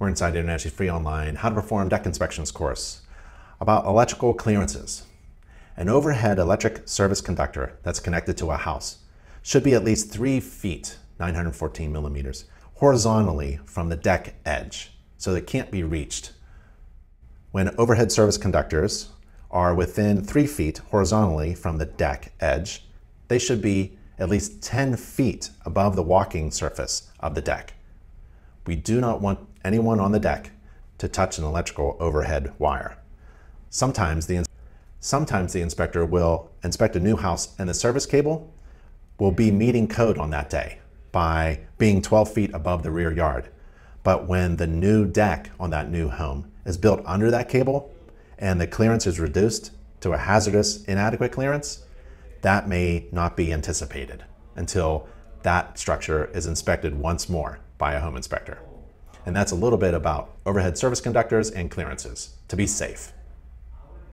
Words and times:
We're 0.00 0.08
inside 0.08 0.32
InterNACHI's 0.32 0.72
Free 0.72 0.90
Online, 0.90 1.36
How 1.36 1.50
to 1.50 1.54
Perform 1.54 1.90
Deck 1.90 2.06
Inspections 2.06 2.50
course 2.50 3.02
about 3.60 3.84
electrical 3.84 4.32
clearances. 4.32 5.02
An 5.76 5.90
overhead 5.90 6.38
electric 6.38 6.88
service 6.88 7.20
conductor 7.20 7.76
that's 7.82 8.00
connected 8.00 8.38
to 8.38 8.50
a 8.50 8.56
house 8.56 9.00
should 9.42 9.62
be 9.62 9.74
at 9.74 9.84
least 9.84 10.10
three 10.10 10.40
feet, 10.40 10.96
914 11.18 11.92
millimeters, 11.92 12.46
horizontally 12.76 13.60
from 13.66 13.90
the 13.90 13.96
deck 13.96 14.36
edge, 14.46 14.94
so 15.18 15.34
it 15.34 15.46
can't 15.46 15.70
be 15.70 15.82
reached. 15.82 16.32
When 17.50 17.74
overhead 17.76 18.10
service 18.10 18.38
conductors 18.38 19.10
are 19.50 19.74
within 19.74 20.24
three 20.24 20.46
feet 20.46 20.78
horizontally 20.78 21.54
from 21.54 21.76
the 21.76 21.84
deck 21.84 22.32
edge, 22.40 22.86
they 23.28 23.38
should 23.38 23.60
be 23.60 23.98
at 24.18 24.30
least 24.30 24.62
10 24.62 24.96
feet 24.96 25.50
above 25.66 25.94
the 25.94 26.02
walking 26.02 26.50
surface 26.50 27.10
of 27.20 27.34
the 27.34 27.42
deck. 27.42 27.74
We 28.66 28.76
do 28.76 29.00
not 29.00 29.20
want 29.20 29.40
anyone 29.64 30.00
on 30.00 30.12
the 30.12 30.20
deck 30.20 30.50
to 30.98 31.08
touch 31.08 31.38
an 31.38 31.44
electrical 31.44 31.96
overhead 31.98 32.52
wire. 32.58 32.98
Sometimes 33.70 34.26
the, 34.26 34.44
sometimes 35.00 35.52
the 35.52 35.62
inspector 35.62 36.04
will 36.04 36.50
inspect 36.62 36.96
a 36.96 37.00
new 37.00 37.16
house 37.16 37.54
and 37.58 37.68
the 37.68 37.74
service 37.74 38.06
cable 38.06 38.52
will 39.18 39.32
be 39.32 39.50
meeting 39.50 39.88
code 39.88 40.18
on 40.18 40.30
that 40.30 40.50
day 40.50 40.78
by 41.12 41.60
being 41.78 42.02
12 42.02 42.32
feet 42.32 42.50
above 42.52 42.82
the 42.82 42.90
rear 42.90 43.12
yard. 43.12 43.48
But 44.02 44.26
when 44.26 44.56
the 44.56 44.66
new 44.66 45.06
deck 45.06 45.50
on 45.58 45.70
that 45.70 45.90
new 45.90 46.08
home 46.08 46.50
is 46.64 46.76
built 46.76 47.02
under 47.04 47.30
that 47.30 47.48
cable 47.48 47.94
and 48.38 48.60
the 48.60 48.66
clearance 48.66 49.06
is 49.06 49.20
reduced 49.20 49.72
to 50.00 50.12
a 50.12 50.18
hazardous 50.18 50.84
inadequate 50.84 51.32
clearance, 51.32 51.84
that 52.42 52.68
may 52.68 53.06
not 53.12 53.36
be 53.36 53.52
anticipated 53.52 54.24
until 54.56 55.06
that 55.42 55.78
structure 55.78 56.26
is 56.34 56.46
inspected 56.46 56.98
once 56.98 57.28
more 57.28 57.58
by 57.80 57.94
a 57.94 58.00
home 58.00 58.14
inspector. 58.14 58.60
And 59.26 59.34
that's 59.34 59.50
a 59.50 59.56
little 59.56 59.78
bit 59.78 59.94
about 59.94 60.36
overhead 60.46 60.78
service 60.78 61.00
conductors 61.00 61.50
and 61.50 61.68
clearances 61.68 62.36
to 62.46 62.54
be 62.54 62.68
safe. 62.68 63.12